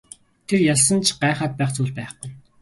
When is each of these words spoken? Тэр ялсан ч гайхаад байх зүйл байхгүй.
Тэр 0.47 0.61
ялсан 0.73 0.99
ч 1.05 1.07
гайхаад 1.21 1.53
байх 1.57 1.71
зүйл 1.75 1.93
байхгүй. 1.97 2.29